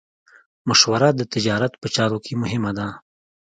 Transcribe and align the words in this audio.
مشوره 0.67 1.09
د 1.15 1.21
تجارت 1.33 1.73
په 1.81 1.87
چارو 1.95 2.17
کې 2.25 2.33
مهمه 2.41 2.71
ده. 2.77 2.87